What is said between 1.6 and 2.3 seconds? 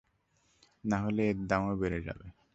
বেড়ে যাবে।